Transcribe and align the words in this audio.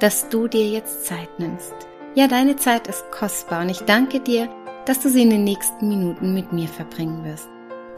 dass 0.00 0.28
du 0.28 0.48
dir 0.48 0.68
jetzt 0.68 1.06
Zeit 1.06 1.38
nimmst. 1.38 1.74
Ja, 2.14 2.28
deine 2.28 2.56
Zeit 2.56 2.86
ist 2.88 3.10
kostbar 3.10 3.62
und 3.62 3.68
ich 3.68 3.80
danke 3.80 4.20
dir, 4.20 4.48
dass 4.86 5.00
du 5.00 5.08
sie 5.08 5.22
in 5.22 5.30
den 5.30 5.44
nächsten 5.44 5.88
Minuten 5.88 6.32
mit 6.32 6.52
mir 6.52 6.68
verbringen 6.68 7.24
wirst. 7.24 7.48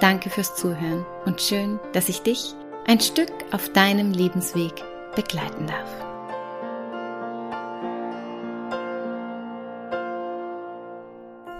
Danke 0.00 0.30
fürs 0.30 0.54
Zuhören 0.54 1.04
und 1.24 1.40
schön, 1.40 1.78
dass 1.92 2.08
ich 2.08 2.22
dich 2.22 2.54
ein 2.86 3.00
Stück 3.00 3.32
auf 3.52 3.68
deinem 3.70 4.12
Lebensweg 4.12 4.72
begleiten 5.14 5.66
darf. 5.66 6.08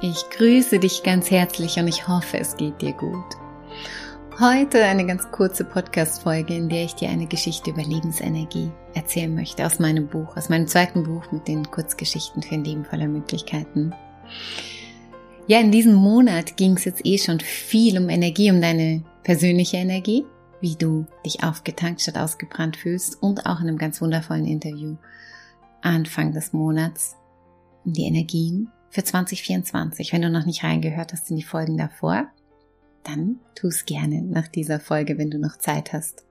Ich 0.00 0.30
grüße 0.30 0.78
dich 0.78 1.02
ganz 1.02 1.30
herzlich 1.30 1.76
und 1.78 1.88
ich 1.88 2.06
hoffe, 2.06 2.38
es 2.38 2.56
geht 2.56 2.80
dir 2.80 2.92
gut. 2.92 3.47
Heute 4.40 4.84
eine 4.84 5.04
ganz 5.04 5.32
kurze 5.32 5.64
Podcast-Folge, 5.64 6.54
in 6.54 6.68
der 6.68 6.84
ich 6.84 6.94
dir 6.94 7.08
eine 7.08 7.26
Geschichte 7.26 7.70
über 7.70 7.82
Lebensenergie 7.82 8.70
erzählen 8.94 9.34
möchte 9.34 9.66
aus 9.66 9.80
meinem 9.80 10.06
Buch, 10.06 10.36
aus 10.36 10.48
meinem 10.48 10.68
zweiten 10.68 11.02
Buch 11.02 11.32
mit 11.32 11.48
den 11.48 11.68
Kurzgeschichten 11.68 12.40
für 12.44 12.54
ein 12.54 12.62
Leben 12.62 12.84
voller 12.84 13.08
Möglichkeiten. 13.08 13.92
Ja, 15.48 15.58
in 15.58 15.72
diesem 15.72 15.94
Monat 15.94 16.56
ging 16.56 16.76
es 16.76 16.84
jetzt 16.84 17.04
eh 17.04 17.18
schon 17.18 17.40
viel 17.40 17.98
um 17.98 18.08
Energie, 18.08 18.52
um 18.52 18.60
deine 18.60 19.02
persönliche 19.24 19.78
Energie, 19.78 20.24
wie 20.60 20.76
du 20.76 21.04
dich 21.26 21.42
aufgetankt 21.42 22.02
statt 22.02 22.16
ausgebrannt 22.16 22.76
fühlst 22.76 23.20
und 23.20 23.44
auch 23.44 23.58
in 23.58 23.66
einem 23.66 23.78
ganz 23.78 24.00
wundervollen 24.00 24.46
Interview 24.46 24.98
Anfang 25.82 26.30
des 26.30 26.52
Monats 26.52 27.16
um 27.84 27.92
die 27.92 28.04
Energien 28.04 28.70
für 28.90 29.02
2024. 29.02 30.12
Wenn 30.12 30.22
du 30.22 30.30
noch 30.30 30.46
nicht 30.46 30.62
reingehört 30.62 31.12
hast 31.12 31.28
in 31.28 31.36
die 31.36 31.42
Folgen 31.42 31.76
davor, 31.76 32.30
dann 33.04 33.40
tu 33.54 33.68
es 33.68 33.86
gerne 33.86 34.22
nach 34.22 34.48
dieser 34.48 34.80
Folge, 34.80 35.18
wenn 35.18 35.30
du 35.30 35.38
noch 35.38 35.58
Zeit 35.58 35.92
hast. 35.92 36.24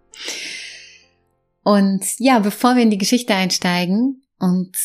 Und 1.64 2.06
ja, 2.18 2.40
bevor 2.40 2.76
wir 2.76 2.84
in 2.84 2.92
die 2.92 2.98
Geschichte 2.98 3.36
einsteigen 3.36 4.24
und 4.40 4.78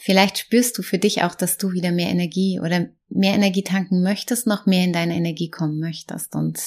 vielleicht 0.00 0.38
spürst 0.38 0.76
du 0.76 0.82
für 0.82 0.98
dich 0.98 1.22
auch, 1.22 1.34
dass 1.34 1.58
du 1.58 1.72
wieder 1.72 1.92
mehr 1.92 2.08
Energie 2.08 2.60
oder 2.60 2.88
mehr 3.08 3.34
Energie 3.34 3.62
tanken 3.62 4.02
möchtest, 4.02 4.46
noch 4.46 4.66
mehr 4.66 4.84
in 4.84 4.92
deine 4.92 5.14
Energie 5.14 5.48
kommen 5.48 5.78
möchtest. 5.78 6.34
Und 6.34 6.60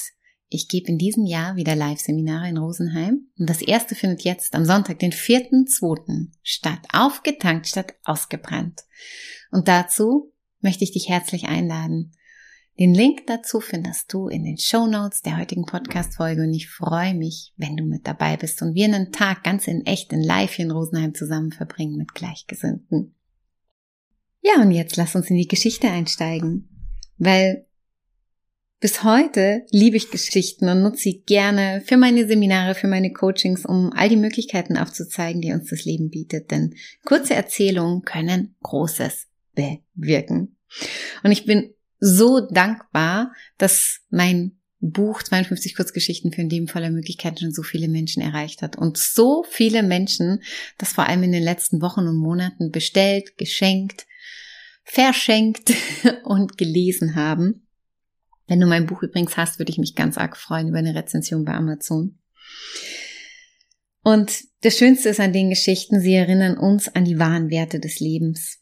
ich 0.48 0.68
gebe 0.68 0.88
in 0.88 0.96
diesem 0.96 1.26
Jahr 1.26 1.56
wieder 1.56 1.76
Live-Seminare 1.76 2.48
in 2.48 2.56
Rosenheim. 2.56 3.28
Und 3.38 3.50
das 3.50 3.60
erste 3.60 3.94
findet 3.94 4.22
jetzt 4.22 4.54
am 4.54 4.64
Sonntag, 4.64 4.98
den 4.98 5.12
4.2. 5.12 6.28
statt. 6.42 6.80
Aufgetankt 6.92 7.66
statt 7.66 7.94
ausgebrannt. 8.04 8.80
Und 9.50 9.68
dazu 9.68 10.32
möchte 10.60 10.84
ich 10.84 10.92
dich 10.92 11.08
herzlich 11.08 11.44
einladen. 11.44 12.12
Den 12.78 12.94
Link 12.94 13.26
dazu 13.26 13.58
findest 13.58 14.12
du 14.12 14.28
in 14.28 14.44
den 14.44 14.56
Show 14.56 14.86
Notes 14.86 15.20
der 15.22 15.36
heutigen 15.36 15.66
Podcast-Folge 15.66 16.42
und 16.42 16.54
ich 16.54 16.70
freue 16.70 17.12
mich, 17.12 17.52
wenn 17.56 17.76
du 17.76 17.82
mit 17.82 18.06
dabei 18.06 18.36
bist 18.36 18.62
und 18.62 18.76
wir 18.76 18.84
einen 18.84 19.10
Tag 19.10 19.42
ganz 19.42 19.66
in 19.66 19.84
echt 19.84 20.12
in 20.12 20.22
live 20.22 20.52
hier 20.52 20.66
in 20.66 20.70
Rosenheim 20.70 21.12
zusammen 21.12 21.50
verbringen 21.50 21.96
mit 21.96 22.14
Gleichgesinnten. 22.14 23.16
Ja, 24.42 24.62
und 24.62 24.70
jetzt 24.70 24.96
lass 24.96 25.16
uns 25.16 25.28
in 25.28 25.36
die 25.36 25.48
Geschichte 25.48 25.88
einsteigen, 25.88 26.68
weil 27.16 27.66
bis 28.78 29.02
heute 29.02 29.66
liebe 29.72 29.96
ich 29.96 30.12
Geschichten 30.12 30.68
und 30.68 30.82
nutze 30.82 31.02
sie 31.02 31.22
gerne 31.22 31.82
für 31.84 31.96
meine 31.96 32.28
Seminare, 32.28 32.76
für 32.76 32.86
meine 32.86 33.12
Coachings, 33.12 33.66
um 33.66 33.92
all 33.92 34.08
die 34.08 34.14
Möglichkeiten 34.14 34.76
aufzuzeigen, 34.76 35.42
die 35.42 35.50
uns 35.50 35.68
das 35.68 35.84
Leben 35.84 36.10
bietet. 36.10 36.52
Denn 36.52 36.76
kurze 37.04 37.34
Erzählungen 37.34 38.02
können 38.02 38.54
Großes 38.62 39.26
bewirken. 39.56 40.56
Und 41.24 41.32
ich 41.32 41.44
bin 41.44 41.74
so 42.00 42.40
dankbar, 42.40 43.32
dass 43.56 44.00
mein 44.10 44.58
Buch 44.80 45.22
52 45.22 45.74
Kurzgeschichten 45.74 46.32
für 46.32 46.42
ein 46.42 46.50
Leben 46.50 46.68
voller 46.68 46.90
Möglichkeiten 46.90 47.38
schon 47.38 47.52
so 47.52 47.62
viele 47.62 47.88
Menschen 47.88 48.22
erreicht 48.22 48.62
hat 48.62 48.76
und 48.76 48.96
so 48.96 49.44
viele 49.48 49.82
Menschen 49.82 50.42
das 50.78 50.92
vor 50.92 51.06
allem 51.08 51.24
in 51.24 51.32
den 51.32 51.42
letzten 51.42 51.82
Wochen 51.82 52.06
und 52.06 52.16
Monaten 52.16 52.70
bestellt, 52.70 53.36
geschenkt, 53.38 54.06
verschenkt 54.84 55.72
und 56.24 56.56
gelesen 56.58 57.16
haben. 57.16 57.66
Wenn 58.46 58.60
du 58.60 58.66
mein 58.66 58.86
Buch 58.86 59.02
übrigens 59.02 59.36
hast, 59.36 59.58
würde 59.58 59.70
ich 59.70 59.78
mich 59.78 59.94
ganz 59.94 60.16
arg 60.16 60.36
freuen 60.36 60.68
über 60.68 60.78
eine 60.78 60.94
Rezension 60.94 61.44
bei 61.44 61.52
Amazon. 61.52 62.18
Und 64.02 64.44
das 64.62 64.78
Schönste 64.78 65.10
ist 65.10 65.20
an 65.20 65.32
den 65.32 65.50
Geschichten, 65.50 66.00
sie 66.00 66.14
erinnern 66.14 66.56
uns 66.56 66.88
an 66.88 67.04
die 67.04 67.18
wahren 67.18 67.50
Werte 67.50 67.80
des 67.80 68.00
Lebens. 68.00 68.60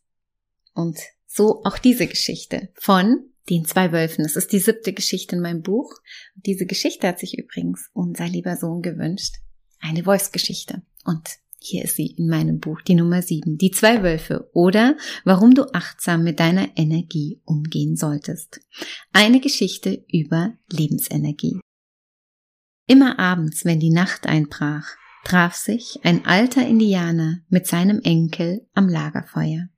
Und 0.75 0.99
so 1.37 1.63
auch 1.65 1.79
diese 1.79 2.07
Geschichte 2.07 2.71
von 2.75 3.29
den 3.49 3.65
zwei 3.65 3.93
Wölfen. 3.93 4.25
Das 4.25 4.37
ist 4.37 4.53
die 4.53 4.59
siebte 4.59 4.93
Geschichte 4.93 5.37
in 5.37 5.43
meinem 5.43 5.63
Buch. 5.63 5.95
Diese 6.35 6.67
Geschichte 6.67 7.07
hat 7.07 7.21
sich 7.21 7.39
übrigens 7.39 7.91
unser 7.93 8.27
lieber 8.27 8.57
Sohn 8.57 8.83
gewünscht. 8.83 9.37
Eine 9.81 10.07
Wolfsgeschichte. 10.07 10.83
Und 11.05 11.29
hier 11.59 11.85
ist 11.85 11.97
sie 11.97 12.07
in 12.07 12.29
meinem 12.29 12.59
Buch, 12.59 12.81
die 12.81 12.95
Nummer 12.95 13.23
sieben. 13.23 13.59
Die 13.59 13.71
zwei 13.71 14.03
Wölfe 14.03 14.51
oder 14.53 14.97
warum 15.25 15.55
du 15.55 15.65
achtsam 15.73 16.25
mit 16.25 16.41
deiner 16.41 16.77
Energie 16.77 17.41
umgehen 17.45 17.97
solltest. 17.97 18.61
Eine 19.13 19.41
Geschichte 19.41 20.05
über 20.11 20.55
Lebensenergie. 20.71 21.61
Immer 22.89 23.19
abends, 23.19 23.65
wenn 23.65 23.81
die 23.81 23.91
Nacht 23.91 24.27
einbrach, 24.27 24.87
traf 25.25 25.55
sich 25.55 25.99
ein 26.05 26.25
alter 26.25 26.67
Indianer 26.67 27.41
mit 27.49 27.67
seinem 27.67 28.01
Enkel 28.01 28.69
am 28.75 28.89
Lagerfeuer. 28.89 29.69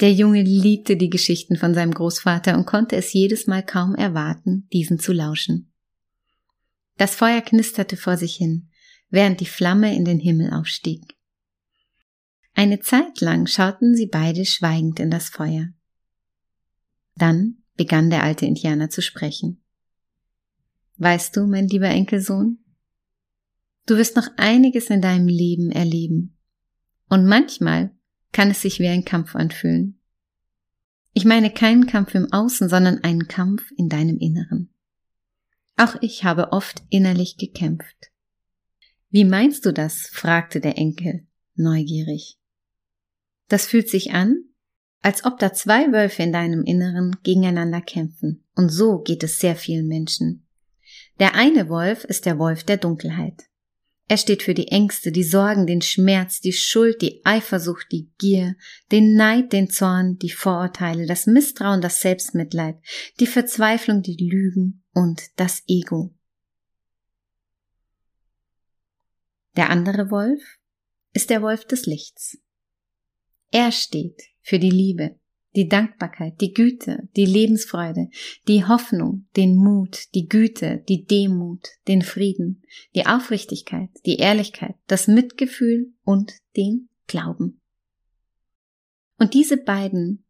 Der 0.00 0.12
Junge 0.12 0.42
liebte 0.42 0.96
die 0.96 1.10
Geschichten 1.10 1.56
von 1.56 1.72
seinem 1.72 1.92
Großvater 1.92 2.56
und 2.56 2.66
konnte 2.66 2.96
es 2.96 3.12
jedes 3.12 3.46
Mal 3.46 3.64
kaum 3.64 3.94
erwarten, 3.94 4.66
diesen 4.72 4.98
zu 4.98 5.12
lauschen. 5.12 5.72
Das 6.96 7.14
Feuer 7.14 7.40
knisterte 7.40 7.96
vor 7.96 8.16
sich 8.16 8.34
hin, 8.36 8.70
während 9.08 9.40
die 9.40 9.46
Flamme 9.46 9.94
in 9.94 10.04
den 10.04 10.18
Himmel 10.18 10.52
aufstieg. 10.52 11.14
Eine 12.54 12.80
Zeit 12.80 13.20
lang 13.20 13.46
schauten 13.46 13.94
sie 13.94 14.06
beide 14.06 14.44
schweigend 14.44 15.00
in 15.00 15.10
das 15.10 15.28
Feuer. 15.28 15.68
Dann 17.16 17.58
begann 17.76 18.10
der 18.10 18.22
alte 18.22 18.46
Indianer 18.46 18.90
zu 18.90 19.02
sprechen. 19.02 19.62
Weißt 20.96 21.36
du, 21.36 21.46
mein 21.46 21.68
lieber 21.68 21.88
Enkelsohn, 21.88 22.58
du 23.86 23.96
wirst 23.96 24.16
noch 24.16 24.28
einiges 24.36 24.90
in 24.90 25.00
deinem 25.00 25.26
Leben 25.26 25.70
erleben. 25.70 26.36
Und 27.08 27.26
manchmal 27.26 27.93
kann 28.34 28.50
es 28.50 28.60
sich 28.60 28.80
wie 28.80 28.88
ein 28.88 29.06
Kampf 29.06 29.34
anfühlen. 29.34 29.98
Ich 31.14 31.24
meine 31.24 31.50
keinen 31.50 31.86
Kampf 31.86 32.14
im 32.14 32.30
Außen, 32.32 32.68
sondern 32.68 33.02
einen 33.02 33.28
Kampf 33.28 33.62
in 33.76 33.88
deinem 33.88 34.18
Inneren. 34.18 34.74
Auch 35.76 35.96
ich 36.02 36.24
habe 36.24 36.52
oft 36.52 36.82
innerlich 36.90 37.36
gekämpft. 37.38 38.10
Wie 39.08 39.24
meinst 39.24 39.64
du 39.64 39.72
das? 39.72 40.08
fragte 40.12 40.60
der 40.60 40.76
Enkel 40.76 41.26
neugierig. 41.54 42.36
Das 43.48 43.66
fühlt 43.66 43.88
sich 43.88 44.12
an, 44.12 44.36
als 45.00 45.24
ob 45.24 45.38
da 45.38 45.52
zwei 45.52 45.92
Wölfe 45.92 46.24
in 46.24 46.32
deinem 46.32 46.64
Inneren 46.64 47.16
gegeneinander 47.22 47.80
kämpfen. 47.80 48.44
Und 48.56 48.70
so 48.70 48.98
geht 48.98 49.22
es 49.22 49.38
sehr 49.38 49.54
vielen 49.54 49.86
Menschen. 49.86 50.46
Der 51.20 51.36
eine 51.36 51.68
Wolf 51.68 52.04
ist 52.04 52.26
der 52.26 52.38
Wolf 52.38 52.64
der 52.64 52.78
Dunkelheit. 52.78 53.44
Er 54.06 54.18
steht 54.18 54.42
für 54.42 54.52
die 54.52 54.68
Ängste, 54.68 55.12
die 55.12 55.24
Sorgen, 55.24 55.66
den 55.66 55.80
Schmerz, 55.80 56.40
die 56.40 56.52
Schuld, 56.52 57.00
die 57.00 57.24
Eifersucht, 57.24 57.86
die 57.90 58.10
Gier, 58.18 58.54
den 58.92 59.14
Neid, 59.14 59.52
den 59.52 59.70
Zorn, 59.70 60.18
die 60.18 60.30
Vorurteile, 60.30 61.06
das 61.06 61.26
Misstrauen, 61.26 61.80
das 61.80 62.02
Selbstmitleid, 62.02 62.76
die 63.18 63.26
Verzweiflung, 63.26 64.02
die 64.02 64.16
Lügen 64.16 64.84
und 64.92 65.22
das 65.36 65.62
Ego. 65.66 66.14
Der 69.56 69.70
andere 69.70 70.10
Wolf 70.10 70.42
ist 71.14 71.30
der 71.30 71.40
Wolf 71.40 71.64
des 71.64 71.86
Lichts. 71.86 72.38
Er 73.50 73.72
steht 73.72 74.20
für 74.42 74.58
die 74.58 74.70
Liebe, 74.70 75.18
die 75.54 75.68
Dankbarkeit, 75.68 76.40
die 76.40 76.52
Güte, 76.52 77.08
die 77.16 77.26
Lebensfreude, 77.26 78.08
die 78.48 78.64
Hoffnung, 78.64 79.26
den 79.36 79.56
Mut, 79.56 80.14
die 80.14 80.26
Güte, 80.26 80.82
die 80.88 81.04
Demut, 81.04 81.68
den 81.86 82.02
Frieden, 82.02 82.62
die 82.94 83.06
Aufrichtigkeit, 83.06 83.90
die 84.04 84.16
Ehrlichkeit, 84.16 84.74
das 84.86 85.06
Mitgefühl 85.06 85.92
und 86.02 86.32
den 86.56 86.88
Glauben. 87.06 87.60
Und 89.18 89.34
diese 89.34 89.56
beiden 89.56 90.24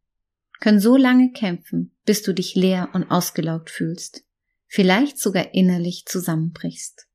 können 0.61 0.81
so 0.81 0.97
lange 0.97 1.32
kämpfen, 1.32 1.93
bis 2.05 2.23
du 2.23 2.35
dich 2.35 2.55
leer 2.55 2.91
und 2.93 3.11
ausgelaugt 3.11 3.71
fühlst, 3.71 4.25
vielleicht 4.67 5.19
sogar 5.19 5.55
innerlich 5.55 6.05
zusammenbrichst. 6.06 7.06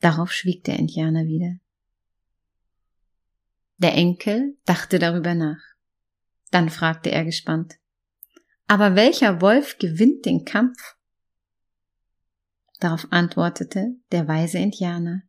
Darauf 0.00 0.32
schwieg 0.32 0.64
der 0.64 0.78
Indianer 0.78 1.26
wieder. 1.26 1.58
Der 3.78 3.94
Enkel 3.94 4.56
dachte 4.64 4.98
darüber 4.98 5.34
nach. 5.34 5.71
Dann 6.52 6.68
fragte 6.68 7.10
er 7.10 7.24
gespannt. 7.24 7.78
Aber 8.68 8.94
welcher 8.94 9.40
Wolf 9.40 9.78
gewinnt 9.78 10.26
den 10.26 10.44
Kampf? 10.44 10.96
Darauf 12.78 13.06
antwortete 13.10 13.96
der 14.12 14.28
weise 14.28 14.58
Indianer, 14.58 15.22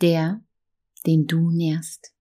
der, 0.00 0.42
den 1.06 1.26
du 1.26 1.50
nährst. 1.50 2.14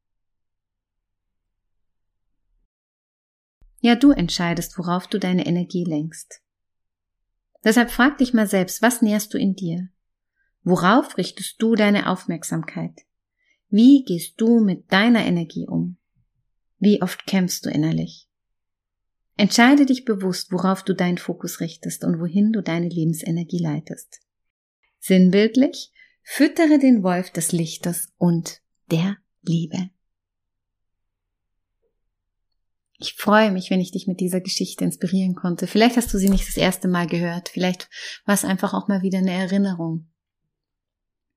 Ja, 3.81 3.95
du 3.95 4.11
entscheidest, 4.11 4.77
worauf 4.77 5.07
du 5.07 5.19
deine 5.19 5.45
Energie 5.45 5.85
lenkst. 5.85 6.41
Deshalb 7.63 7.91
frag 7.91 8.17
dich 8.17 8.33
mal 8.33 8.47
selbst, 8.47 8.81
was 8.81 9.01
nährst 9.01 9.33
du 9.33 9.37
in 9.37 9.55
dir? 9.55 9.89
Worauf 10.63 11.17
richtest 11.17 11.61
du 11.61 11.75
deine 11.75 12.09
Aufmerksamkeit? 12.09 13.01
Wie 13.69 14.03
gehst 14.05 14.41
du 14.41 14.59
mit 14.59 14.91
deiner 14.91 15.23
Energie 15.23 15.67
um? 15.67 15.97
Wie 16.79 17.01
oft 17.01 17.27
kämpfst 17.27 17.65
du 17.65 17.69
innerlich? 17.69 18.28
Entscheide 19.39 19.85
dich 19.85 20.03
bewusst, 20.03 20.51
worauf 20.51 20.83
du 20.83 20.93
deinen 20.93 21.17
Fokus 21.17 21.61
richtest 21.61 22.03
und 22.03 22.19
wohin 22.19 22.51
du 22.51 22.61
deine 22.61 22.89
Lebensenergie 22.89 23.59
leitest. 23.59 24.19
Sinnbildlich, 24.99 25.93
füttere 26.23 26.77
den 26.77 27.03
Wolf 27.03 27.29
des 27.29 27.53
Lichtes 27.53 28.11
und 28.17 28.61
der 28.91 29.15
Liebe. 29.41 29.91
Ich 32.97 33.13
freue 33.13 33.53
mich, 33.53 33.69
wenn 33.69 33.79
ich 33.79 33.91
dich 33.91 34.07
mit 34.07 34.19
dieser 34.19 34.41
Geschichte 34.41 34.83
inspirieren 34.83 35.35
konnte. 35.35 35.67
Vielleicht 35.67 35.95
hast 35.95 36.13
du 36.13 36.17
sie 36.17 36.29
nicht 36.29 36.45
das 36.45 36.57
erste 36.57 36.89
Mal 36.89 37.07
gehört. 37.07 37.47
Vielleicht 37.47 37.89
war 38.25 38.35
es 38.35 38.43
einfach 38.43 38.73
auch 38.73 38.89
mal 38.89 39.03
wieder 39.03 39.19
eine 39.19 39.31
Erinnerung 39.31 40.09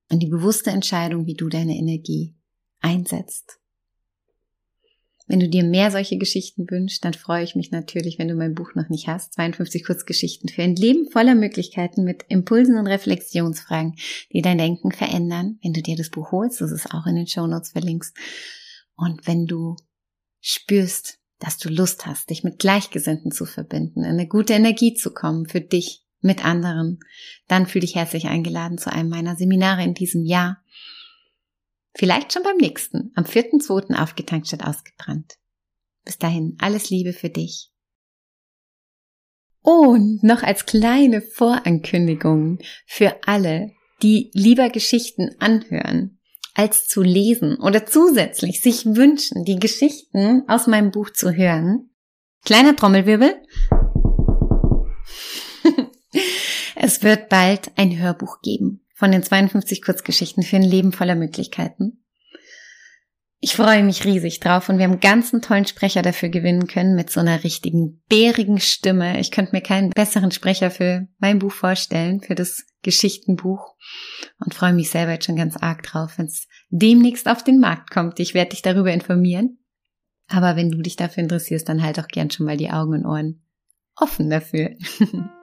an 0.09 0.19
die 0.19 0.27
bewusste 0.27 0.71
Entscheidung, 0.71 1.25
wie 1.25 1.35
du 1.35 1.47
deine 1.47 1.77
Energie 1.77 2.35
einsetzt. 2.81 3.61
Wenn 5.27 5.39
du 5.39 5.47
dir 5.47 5.63
mehr 5.63 5.89
solche 5.89 6.17
Geschichten 6.17 6.69
wünschst, 6.69 7.03
dann 7.05 7.13
freue 7.13 7.43
ich 7.43 7.55
mich 7.55 7.71
natürlich, 7.71 8.19
wenn 8.19 8.27
du 8.27 8.35
mein 8.35 8.55
Buch 8.55 8.75
noch 8.75 8.89
nicht 8.89 9.07
hast. 9.07 9.33
52 9.33 9.85
Kurzgeschichten 9.85 10.49
für 10.49 10.63
ein 10.63 10.75
Leben 10.75 11.09
voller 11.09 11.35
Möglichkeiten 11.35 12.03
mit 12.03 12.25
Impulsen 12.27 12.77
und 12.77 12.87
Reflexionsfragen, 12.87 13.95
die 14.31 14.41
dein 14.41 14.57
Denken 14.57 14.91
verändern. 14.91 15.59
Wenn 15.63 15.73
du 15.73 15.81
dir 15.81 15.95
das 15.95 16.09
Buch 16.09 16.31
holst, 16.31 16.61
das 16.61 16.71
ist 16.71 16.93
auch 16.93 17.05
in 17.05 17.15
den 17.15 17.27
Show 17.27 17.47
Notes 17.47 17.71
verlinkst. 17.71 18.15
Und 18.95 19.25
wenn 19.25 19.45
du 19.45 19.75
spürst, 20.41 21.19
dass 21.39 21.57
du 21.57 21.69
Lust 21.69 22.05
hast, 22.05 22.29
dich 22.29 22.43
mit 22.43 22.59
Gleichgesinnten 22.59 23.31
zu 23.31 23.45
verbinden, 23.45 24.03
in 24.03 24.11
eine 24.11 24.27
gute 24.27 24.53
Energie 24.53 24.93
zu 24.93 25.13
kommen 25.13 25.47
für 25.47 25.61
dich, 25.61 26.03
mit 26.23 26.43
anderen, 26.45 26.99
dann 27.47 27.67
fühle 27.67 27.81
dich 27.81 27.95
herzlich 27.95 28.27
eingeladen 28.27 28.77
zu 28.77 28.91
einem 28.91 29.09
meiner 29.09 29.35
Seminare 29.35 29.83
in 29.83 29.93
diesem 29.93 30.23
Jahr. 30.23 30.63
Vielleicht 31.95 32.33
schon 32.33 32.43
beim 32.43 32.57
nächsten, 32.57 33.11
am 33.15 33.23
4.2. 33.23 33.95
aufgetankt 34.01 34.47
statt 34.47 34.63
ausgebrannt. 34.63 35.35
Bis 36.03 36.17
dahin, 36.17 36.57
alles 36.59 36.89
Liebe 36.89 37.13
für 37.13 37.29
dich. 37.29 37.71
Und 39.61 40.23
noch 40.23 40.43
als 40.43 40.65
kleine 40.65 41.21
Vorankündigung 41.21 42.59
für 42.85 43.15
alle, 43.25 43.71
die 44.01 44.31
lieber 44.33 44.69
Geschichten 44.69 45.35
anhören 45.39 46.19
als 46.55 46.87
zu 46.87 47.01
lesen 47.01 47.57
oder 47.57 47.85
zusätzlich 47.87 48.61
sich 48.61 48.85
wünschen, 48.85 49.43
die 49.43 49.57
Geschichten 49.57 50.43
aus 50.47 50.67
meinem 50.67 50.91
Buch 50.91 51.09
zu 51.09 51.31
hören. 51.31 51.89
Kleiner 52.45 52.75
Trommelwirbel. 52.75 53.41
es 56.75 57.01
wird 57.01 57.29
bald 57.29 57.71
ein 57.75 57.97
Hörbuch 57.97 58.41
geben 58.41 58.82
von 58.93 59.11
den 59.11 59.23
52 59.23 59.81
Kurzgeschichten 59.81 60.43
für 60.43 60.57
ein 60.57 60.63
Leben 60.63 60.91
voller 60.91 61.15
Möglichkeiten. 61.15 62.03
Ich 63.45 63.57
freue 63.57 63.83
mich 63.83 64.05
riesig 64.05 64.39
drauf 64.39 64.69
und 64.69 64.77
wir 64.77 64.85
haben 64.85 65.01
ganz 65.01 65.33
einen 65.33 65.41
tollen 65.41 65.65
Sprecher 65.65 66.01
dafür 66.01 66.29
gewinnen 66.29 66.65
können 66.67 66.95
mit 66.95 67.09
so 67.09 67.19
einer 67.19 67.43
richtigen 67.43 68.01
bärigen 68.07 68.61
Stimme. 68.61 69.19
Ich 69.19 69.31
könnte 69.31 69.51
mir 69.51 69.61
keinen 69.61 69.89
besseren 69.89 70.31
Sprecher 70.31 70.71
für 70.71 71.09
mein 71.17 71.39
Buch 71.39 71.51
vorstellen, 71.51 72.21
für 72.21 72.35
das 72.35 72.63
Geschichtenbuch 72.83 73.75
und 74.39 74.53
freue 74.53 74.71
mich 74.71 74.89
selber 74.89 75.11
jetzt 75.11 75.25
schon 75.25 75.35
ganz 75.35 75.57
arg 75.57 75.83
drauf, 75.83 76.17
wenn 76.17 76.27
es 76.27 76.47
demnächst 76.69 77.27
auf 77.27 77.43
den 77.43 77.59
Markt 77.59 77.91
kommt. 77.91 78.21
Ich 78.21 78.33
werde 78.33 78.51
dich 78.51 78.61
darüber 78.61 78.93
informieren. 78.93 79.59
Aber 80.29 80.55
wenn 80.55 80.71
du 80.71 80.81
dich 80.81 80.95
dafür 80.95 81.23
interessierst, 81.23 81.67
dann 81.67 81.83
halt 81.83 81.99
auch 81.99 82.07
gern 82.07 82.31
schon 82.31 82.45
mal 82.45 82.55
die 82.55 82.71
Augen 82.71 82.93
und 82.93 83.05
Ohren 83.05 83.43
offen 83.97 84.29
dafür. 84.29 84.69